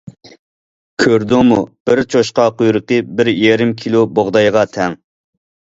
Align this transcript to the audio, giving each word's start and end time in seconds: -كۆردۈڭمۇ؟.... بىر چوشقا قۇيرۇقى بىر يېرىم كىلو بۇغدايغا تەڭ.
-كۆردۈڭمۇ؟.... 1.03 1.59
بىر 1.89 2.03
چوشقا 2.15 2.49
قۇيرۇقى 2.63 3.01
بىر 3.21 3.33
يېرىم 3.35 3.79
كىلو 3.85 4.05
بۇغدايغا 4.19 4.67
تەڭ. 4.79 5.03